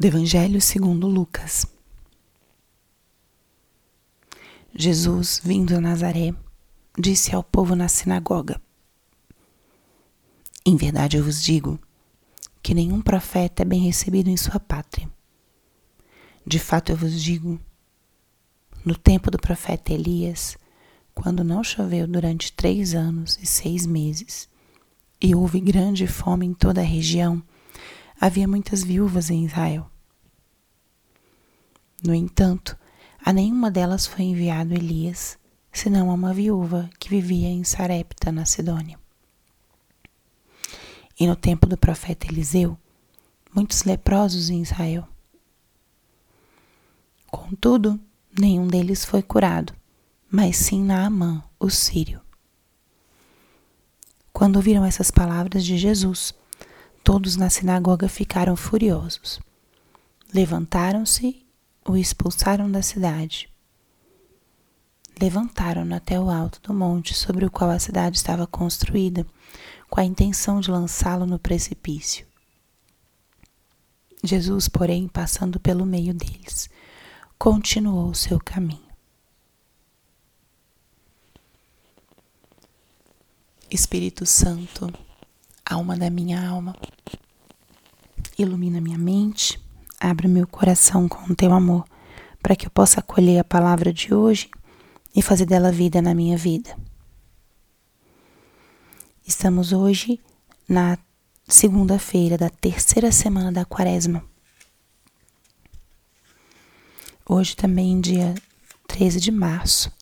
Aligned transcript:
do 0.00 0.06
Evangelho 0.06 0.62
segundo 0.62 1.06
Lucas. 1.06 1.66
Jesus, 4.74 5.42
vindo 5.44 5.76
a 5.76 5.80
Nazaré, 5.80 6.34
disse 6.98 7.34
ao 7.34 7.44
povo 7.44 7.76
na 7.76 7.86
sinagoga: 7.86 8.58
Em 10.64 10.74
verdade 10.74 11.18
eu 11.18 11.22
vos 11.22 11.42
digo 11.42 11.78
que 12.62 12.72
nenhum 12.72 13.02
profeta 13.02 13.60
é 13.60 13.64
bem 13.66 13.82
recebido 13.82 14.30
em 14.30 14.38
sua 14.38 14.58
pátria. 14.58 15.06
De 16.46 16.58
fato 16.58 16.90
eu 16.90 16.96
vos 16.96 17.20
digo, 17.20 17.60
no 18.82 18.96
tempo 18.96 19.30
do 19.30 19.38
profeta 19.38 19.92
Elias, 19.92 20.56
quando 21.14 21.44
não 21.44 21.62
choveu 21.62 22.06
durante 22.06 22.54
três 22.54 22.94
anos 22.94 23.38
e 23.42 23.44
seis 23.44 23.84
meses, 23.84 24.48
e 25.20 25.34
houve 25.34 25.60
grande 25.60 26.06
fome 26.06 26.46
em 26.46 26.54
toda 26.54 26.80
a 26.80 26.84
região, 26.84 27.42
havia 28.20 28.46
muitas 28.46 28.84
viúvas 28.84 29.30
em 29.30 29.46
Israel. 29.46 29.90
No 32.02 32.14
entanto, 32.14 32.76
a 33.24 33.32
nenhuma 33.32 33.70
delas 33.70 34.06
foi 34.06 34.24
enviado 34.24 34.74
Elias, 34.74 35.38
senão 35.72 36.10
a 36.10 36.14
uma 36.14 36.34
viúva 36.34 36.90
que 36.98 37.08
vivia 37.08 37.48
em 37.48 37.64
Sarepta, 37.64 38.30
na 38.30 38.44
Sidônia. 38.44 38.98
E 41.18 41.26
no 41.26 41.34
tempo 41.34 41.66
do 41.66 41.78
profeta 41.78 42.26
Eliseu, 42.26 42.76
muitos 43.54 43.84
leprosos 43.84 44.50
em 44.50 44.60
Israel. 44.62 45.08
Contudo, 47.30 47.98
nenhum 48.38 48.66
deles 48.66 49.04
foi 49.04 49.22
curado, 49.22 49.74
mas 50.30 50.56
sim 50.56 50.82
Naamã, 50.82 51.42
o 51.58 51.70
sírio. 51.70 52.20
Quando 54.32 54.56
ouviram 54.56 54.84
essas 54.84 55.10
palavras 55.10 55.64
de 55.64 55.76
Jesus, 55.76 56.34
Todos 57.12 57.34
na 57.34 57.50
sinagoga 57.50 58.08
ficaram 58.08 58.54
furiosos. 58.54 59.40
Levantaram-se, 60.32 61.44
o 61.84 61.96
expulsaram 61.96 62.70
da 62.70 62.82
cidade. 62.82 63.50
Levantaram-no 65.20 65.92
até 65.92 66.20
o 66.20 66.30
alto 66.30 66.60
do 66.62 66.72
monte 66.72 67.12
sobre 67.12 67.44
o 67.44 67.50
qual 67.50 67.68
a 67.68 67.80
cidade 67.80 68.16
estava 68.16 68.46
construída, 68.46 69.26
com 69.88 69.98
a 69.98 70.04
intenção 70.04 70.60
de 70.60 70.70
lançá-lo 70.70 71.26
no 71.26 71.36
precipício. 71.36 72.24
Jesus, 74.22 74.68
porém, 74.68 75.08
passando 75.08 75.58
pelo 75.58 75.84
meio 75.84 76.14
deles, 76.14 76.70
continuou 77.36 78.10
o 78.10 78.14
seu 78.14 78.38
caminho. 78.38 78.88
Espírito 83.68 84.24
Santo, 84.24 84.94
alma 85.64 85.96
da 85.96 86.08
minha 86.08 86.48
alma. 86.48 86.76
Ilumina 88.40 88.80
minha 88.80 88.96
mente, 88.96 89.60
abre 90.00 90.26
meu 90.26 90.46
coração 90.46 91.06
com 91.06 91.30
o 91.30 91.36
teu 91.36 91.52
amor, 91.52 91.84
para 92.42 92.56
que 92.56 92.66
eu 92.66 92.70
possa 92.70 93.00
acolher 93.00 93.38
a 93.38 93.44
palavra 93.44 93.92
de 93.92 94.14
hoje 94.14 94.50
e 95.14 95.20
fazer 95.20 95.44
dela 95.44 95.70
vida 95.70 96.00
na 96.00 96.14
minha 96.14 96.38
vida. 96.38 96.74
Estamos 99.26 99.72
hoje 99.72 100.18
na 100.66 100.96
segunda-feira 101.46 102.38
da 102.38 102.48
terceira 102.48 103.12
semana 103.12 103.52
da 103.52 103.66
quaresma. 103.66 104.24
Hoje 107.28 107.54
também, 107.54 108.00
dia 108.00 108.34
13 108.88 109.20
de 109.20 109.30
março, 109.30 109.92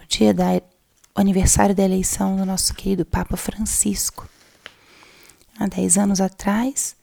o 0.00 0.06
dia 0.06 0.32
da 0.32 0.62
o 1.14 1.20
aniversário 1.20 1.74
da 1.74 1.82
eleição 1.82 2.36
do 2.36 2.46
nosso 2.46 2.72
querido 2.72 3.04
Papa 3.04 3.36
Francisco 3.36 4.26
há 5.58 5.66
10 5.66 5.98
anos 5.98 6.20
atrás, 6.20 6.96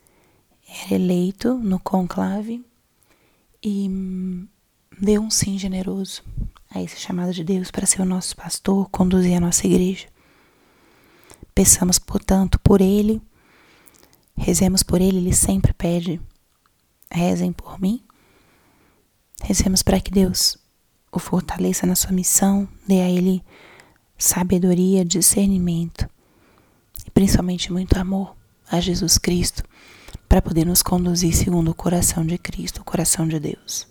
era 0.69 0.95
eleito 0.95 1.55
no 1.55 1.79
conclave 1.79 2.63
e 3.63 3.89
deu 4.99 5.21
um 5.21 5.29
sim 5.29 5.57
generoso 5.57 6.23
a 6.69 6.81
esse 6.81 6.99
chamado 6.99 7.33
de 7.33 7.43
Deus 7.43 7.71
para 7.71 7.85
ser 7.85 8.01
o 8.01 8.05
nosso 8.05 8.35
pastor, 8.35 8.87
conduzir 8.89 9.35
a 9.35 9.39
nossa 9.39 9.65
igreja. 9.65 10.07
Peçamos, 11.55 11.97
portanto, 11.97 12.59
por 12.59 12.79
ele, 12.79 13.21
rezemos 14.37 14.83
por 14.83 15.01
ele, 15.01 15.17
ele 15.17 15.33
sempre 15.33 15.73
pede: 15.73 16.21
rezem 17.11 17.51
por 17.51 17.79
mim. 17.81 18.03
Rezemos 19.41 19.81
para 19.81 19.99
que 19.99 20.11
Deus 20.11 20.57
o 21.11 21.17
fortaleça 21.17 21.87
na 21.87 21.95
sua 21.95 22.11
missão, 22.11 22.67
dê 22.87 23.01
a 23.01 23.09
ele 23.09 23.43
sabedoria, 24.17 25.03
discernimento 25.03 26.07
e 27.05 27.09
principalmente 27.09 27.71
muito 27.71 27.97
amor 27.97 28.35
a 28.69 28.79
Jesus 28.79 29.17
Cristo 29.17 29.63
para 30.29 30.43
poder 30.43 30.63
nos 30.63 30.83
conduzir 30.83 31.35
segundo 31.35 31.71
o 31.71 31.75
coração 31.75 32.23
de 32.23 32.37
Cristo, 32.37 32.81
o 32.81 32.85
coração 32.85 33.27
de 33.27 33.39
Deus. 33.39 33.87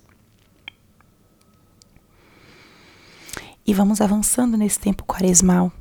E 3.67 3.75
vamos 3.75 4.01
avançando 4.01 4.57
nesse 4.57 4.79
tempo 4.79 5.05
quaresmal. 5.05 5.73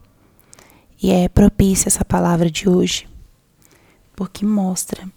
E 1.02 1.12
é 1.12 1.30
propícia 1.30 1.88
essa 1.88 2.04
palavra 2.04 2.50
de 2.50 2.68
hoje, 2.68 3.08
porque 4.16 4.44
mostra 4.44 5.08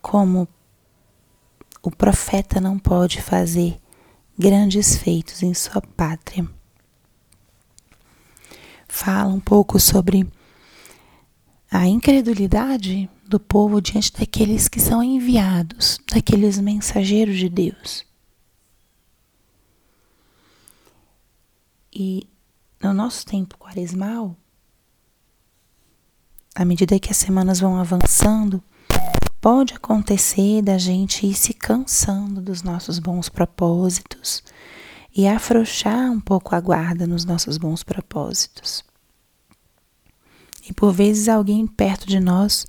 como 0.00 0.48
o 1.80 1.90
profeta 1.92 2.60
não 2.60 2.80
pode 2.80 3.22
fazer 3.22 3.78
grandes 4.36 4.96
feitos 4.96 5.44
em 5.44 5.54
sua 5.54 5.80
pátria. 5.80 6.44
Fala 8.88 9.32
um 9.32 9.40
pouco 9.40 9.78
sobre 9.78 10.28
a 11.72 11.86
incredulidade 11.86 13.08
do 13.26 13.40
povo 13.40 13.80
diante 13.80 14.12
daqueles 14.12 14.68
que 14.68 14.78
são 14.78 15.02
enviados, 15.02 15.98
daqueles 16.12 16.58
mensageiros 16.58 17.38
de 17.38 17.48
Deus. 17.48 18.04
E 21.90 22.28
no 22.78 22.92
nosso 22.92 23.24
tempo 23.24 23.56
quaresmal, 23.56 24.36
à 26.54 26.62
medida 26.62 26.98
que 26.98 27.10
as 27.10 27.16
semanas 27.16 27.58
vão 27.58 27.78
avançando, 27.78 28.62
pode 29.40 29.72
acontecer 29.72 30.60
da 30.60 30.76
gente 30.76 31.26
ir 31.26 31.32
se 31.32 31.54
cansando 31.54 32.42
dos 32.42 32.62
nossos 32.62 32.98
bons 32.98 33.30
propósitos 33.30 34.44
e 35.16 35.26
afrouxar 35.26 36.10
um 36.10 36.20
pouco 36.20 36.54
a 36.54 36.60
guarda 36.60 37.06
nos 37.06 37.24
nossos 37.24 37.56
bons 37.56 37.82
propósitos. 37.82 38.84
E 40.68 40.72
por 40.72 40.92
vezes 40.92 41.28
alguém 41.28 41.66
perto 41.66 42.06
de 42.06 42.20
nós 42.20 42.66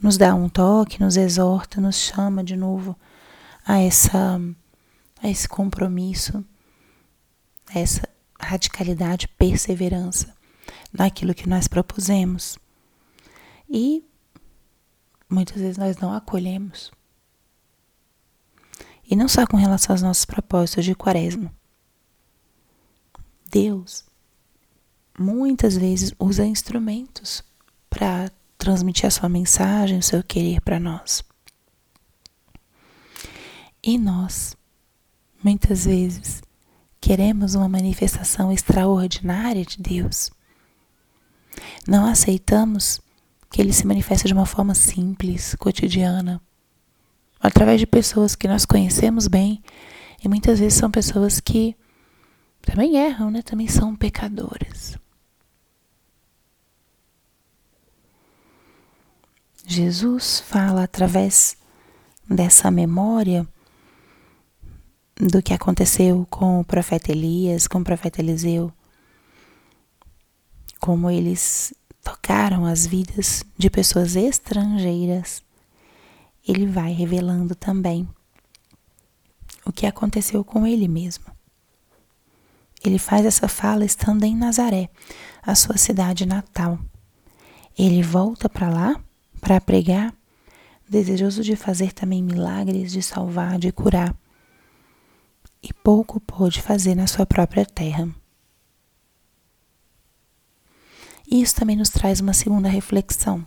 nos 0.00 0.16
dá 0.16 0.34
um 0.34 0.48
toque, 0.48 1.00
nos 1.00 1.16
exorta, 1.16 1.80
nos 1.80 1.96
chama 1.96 2.42
de 2.42 2.56
novo 2.56 2.96
a 3.64 3.80
essa 3.80 4.40
a 5.22 5.28
esse 5.28 5.48
compromisso, 5.48 6.44
a 7.74 7.78
essa 7.78 8.06
radicalidade, 8.38 9.28
perseverança 9.28 10.34
naquilo 10.92 11.34
que 11.34 11.48
nós 11.48 11.66
propusemos. 11.66 12.58
E 13.68 14.04
muitas 15.28 15.60
vezes 15.60 15.78
nós 15.78 15.96
não 15.96 16.12
acolhemos. 16.12 16.92
E 19.08 19.16
não 19.16 19.26
só 19.28 19.46
com 19.46 19.56
relação 19.56 19.94
aos 19.94 20.02
nossos 20.02 20.24
propósitos 20.24 20.84
de 20.84 20.94
quaresma. 20.94 21.52
Deus 23.50 24.05
muitas 25.18 25.76
vezes 25.76 26.12
usa 26.18 26.44
instrumentos 26.44 27.42
para 27.88 28.30
transmitir 28.58 29.06
a 29.06 29.10
sua 29.10 29.28
mensagem, 29.28 29.98
o 29.98 30.02
seu 30.02 30.22
querer 30.22 30.60
para 30.60 30.80
nós. 30.80 31.22
E 33.82 33.98
nós, 33.98 34.56
muitas 35.42 35.84
vezes, 35.84 36.42
queremos 37.00 37.54
uma 37.54 37.68
manifestação 37.68 38.52
extraordinária 38.52 39.64
de 39.64 39.78
Deus. 39.78 40.30
Não 41.86 42.04
aceitamos 42.06 43.00
que 43.50 43.62
ele 43.62 43.72
se 43.72 43.86
manifeste 43.86 44.26
de 44.26 44.34
uma 44.34 44.44
forma 44.44 44.74
simples, 44.74 45.54
cotidiana, 45.54 46.40
através 47.40 47.78
de 47.78 47.86
pessoas 47.86 48.34
que 48.34 48.48
nós 48.48 48.64
conhecemos 48.64 49.28
bem 49.28 49.62
e 50.22 50.28
muitas 50.28 50.58
vezes 50.58 50.78
são 50.78 50.90
pessoas 50.90 51.38
que 51.38 51.76
também 52.62 52.96
erram, 52.96 53.30
né? 53.30 53.42
Também 53.42 53.68
são 53.68 53.94
pecadoras. 53.94 54.98
Jesus 59.76 60.40
fala 60.40 60.84
através 60.84 61.54
dessa 62.26 62.70
memória 62.70 63.46
do 65.20 65.42
que 65.42 65.52
aconteceu 65.52 66.26
com 66.30 66.60
o 66.60 66.64
profeta 66.64 67.12
Elias, 67.12 67.68
com 67.68 67.80
o 67.80 67.84
profeta 67.84 68.22
Eliseu, 68.22 68.72
como 70.80 71.10
eles 71.10 71.74
tocaram 72.02 72.64
as 72.64 72.86
vidas 72.86 73.44
de 73.58 73.68
pessoas 73.68 74.16
estrangeiras. 74.16 75.44
Ele 76.48 76.64
vai 76.64 76.92
revelando 76.92 77.54
também 77.54 78.08
o 79.62 79.70
que 79.70 79.84
aconteceu 79.84 80.42
com 80.42 80.66
ele 80.66 80.88
mesmo. 80.88 81.26
Ele 82.82 82.98
faz 82.98 83.26
essa 83.26 83.46
fala 83.46 83.84
estando 83.84 84.24
em 84.24 84.34
Nazaré, 84.34 84.88
a 85.42 85.54
sua 85.54 85.76
cidade 85.76 86.24
natal. 86.24 86.78
Ele 87.76 88.02
volta 88.02 88.48
para 88.48 88.70
lá 88.70 89.05
para 89.46 89.60
pregar 89.60 90.12
desejoso 90.88 91.40
de 91.40 91.54
fazer 91.54 91.92
também 91.92 92.20
milagres, 92.20 92.90
de 92.90 93.00
salvar, 93.00 93.60
de 93.60 93.70
curar, 93.70 94.12
e 95.62 95.72
pouco 95.72 96.18
pôde 96.18 96.60
fazer 96.60 96.96
na 96.96 97.06
sua 97.06 97.24
própria 97.24 97.64
terra. 97.64 98.12
E 101.30 101.40
isso 101.40 101.54
também 101.54 101.76
nos 101.76 101.90
traz 101.90 102.18
uma 102.18 102.32
segunda 102.32 102.68
reflexão. 102.68 103.46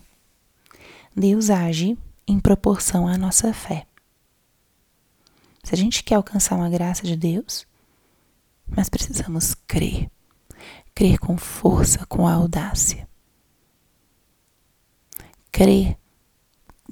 Deus 1.13 1.49
age 1.49 1.97
em 2.25 2.39
proporção 2.39 3.05
à 3.05 3.17
nossa 3.17 3.53
fé. 3.53 3.85
Se 5.65 5.75
a 5.75 5.77
gente 5.77 6.01
quer 6.01 6.15
alcançar 6.15 6.55
uma 6.55 6.69
graça 6.69 7.05
de 7.05 7.17
Deus, 7.17 7.67
nós 8.69 8.87
precisamos 8.87 9.53
crer. 9.67 10.09
Crer 10.95 11.19
com 11.19 11.37
força, 11.37 12.05
com 12.05 12.25
audácia. 12.25 13.08
Crer 15.51 15.97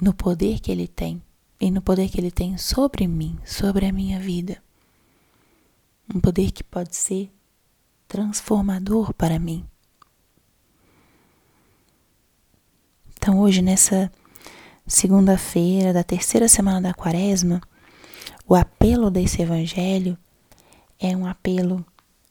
no 0.00 0.14
poder 0.14 0.60
que 0.60 0.70
Ele 0.70 0.86
tem 0.86 1.22
e 1.60 1.70
no 1.70 1.82
poder 1.82 2.08
que 2.08 2.20
Ele 2.20 2.30
tem 2.30 2.56
sobre 2.56 3.06
mim, 3.06 3.38
sobre 3.44 3.86
a 3.86 3.92
minha 3.92 4.18
vida. 4.18 4.62
Um 6.14 6.20
poder 6.20 6.50
que 6.50 6.64
pode 6.64 6.96
ser 6.96 7.30
transformador 8.06 9.12
para 9.12 9.38
mim. 9.38 9.66
Então, 13.16 13.40
hoje, 13.40 13.60
nessa 13.60 14.10
segunda-feira 14.86 15.92
da 15.92 16.02
terceira 16.02 16.48
semana 16.48 16.80
da 16.80 16.94
quaresma, 16.94 17.60
o 18.46 18.54
apelo 18.54 19.10
desse 19.10 19.42
evangelho 19.42 20.16
é 20.98 21.14
um 21.14 21.26
apelo 21.26 21.84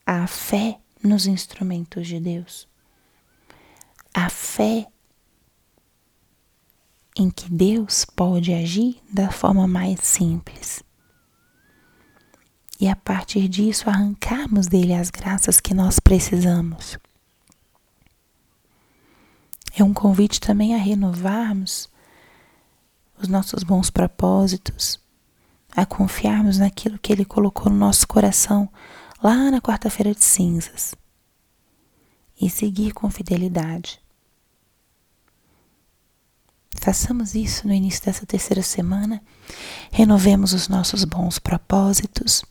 à 0.05 0.25
fé 0.25 0.79
nos 1.03 1.27
instrumentos 1.27 2.07
de 2.07 2.19
Deus. 2.19 2.67
A 4.13 4.29
fé 4.29 4.87
em 7.17 7.29
que 7.29 7.49
Deus 7.49 8.05
pode 8.05 8.53
agir 8.53 9.01
da 9.11 9.31
forma 9.31 9.67
mais 9.67 9.99
simples. 10.01 10.83
E 12.79 12.87
a 12.87 12.95
partir 12.95 13.47
disso 13.47 13.89
arrancarmos 13.89 14.67
dele 14.67 14.93
as 14.93 15.09
graças 15.09 15.59
que 15.59 15.73
nós 15.73 15.99
precisamos. 15.99 16.97
É 19.75 19.83
um 19.83 19.93
convite 19.93 20.39
também 20.39 20.75
a 20.75 20.77
renovarmos 20.77 21.89
os 23.19 23.27
nossos 23.27 23.63
bons 23.63 23.89
propósitos, 23.89 24.99
a 25.75 25.85
confiarmos 25.85 26.59
naquilo 26.59 26.99
que 26.99 27.11
Ele 27.11 27.25
colocou 27.25 27.71
no 27.71 27.77
nosso 27.77 28.07
coração 28.07 28.69
lá 29.23 29.49
na 29.49 29.59
quarta-feira 29.59 30.13
de 30.13 30.23
cinzas 30.23 30.93
e 32.39 32.49
seguir 32.49 32.93
com 32.93 33.09
fidelidade. 33.09 33.99
Façamos 36.75 37.35
isso 37.35 37.67
no 37.67 37.73
início 37.73 38.03
dessa 38.05 38.25
terceira 38.25 38.61
semana, 38.61 39.21
renovemos 39.91 40.53
os 40.53 40.67
nossos 40.67 41.03
bons 41.03 41.39
propósitos 41.39 42.43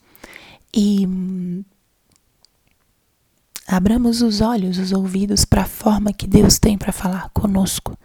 e 0.74 1.06
hum, 1.06 1.64
Abramos 3.68 4.22
os 4.22 4.40
olhos, 4.40 4.78
os 4.78 4.92
ouvidos 4.92 5.44
para 5.44 5.62
a 5.62 5.66
forma 5.66 6.12
que 6.12 6.28
Deus 6.28 6.56
tem 6.56 6.78
para 6.78 6.92
falar 6.92 7.30
conosco. 7.30 7.98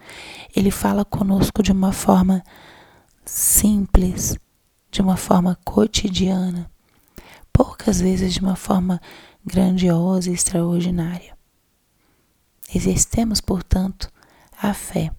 Ele 0.56 0.72
fala 0.72 1.04
conosco 1.04 1.62
de 1.62 1.70
uma 1.70 1.92
forma 1.92 2.42
simples, 3.24 4.36
de 4.90 5.00
uma 5.00 5.16
forma 5.16 5.56
cotidiana, 5.64 6.68
poucas 7.52 8.00
vezes 8.00 8.34
de 8.34 8.40
uma 8.40 8.56
forma 8.56 9.00
grandiosa 9.46 10.30
e 10.30 10.34
extraordinária. 10.34 11.38
Exercemos, 12.74 13.40
portanto, 13.40 14.10
a 14.60 14.74
fé 14.74 15.12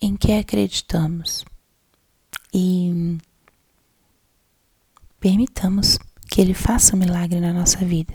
em 0.00 0.16
que 0.16 0.32
acreditamos 0.32 1.44
e 2.52 3.18
permitamos 5.18 5.98
que 6.28 6.40
Ele 6.40 6.54
faça 6.54 6.96
um 6.96 6.98
milagre 6.98 7.40
na 7.40 7.52
nossa 7.52 7.78
vida, 7.78 8.14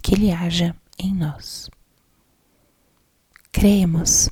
que 0.00 0.14
Ele 0.14 0.32
haja 0.32 0.74
em 0.98 1.14
nós. 1.14 1.68
Cremos. 3.52 4.30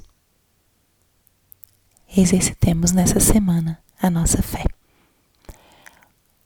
Exercitemos 2.16 2.92
nessa 2.92 3.18
semana 3.18 3.78
a 4.00 4.08
nossa 4.08 4.40
fé. 4.42 4.64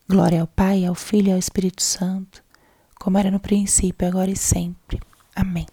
Glória 0.08 0.40
ao 0.40 0.46
Pai, 0.46 0.87
ao 0.87 0.94
Filho 0.94 1.28
e 1.28 1.32
ao 1.32 1.38
Espírito 1.38 1.82
Santo, 1.82 2.43
como 2.99 3.19
era 3.19 3.31
no 3.31 3.38
princípio, 3.38 4.08
agora 4.08 4.31
e 4.31 4.37
sempre. 4.37 4.99
Amém. 5.37 5.66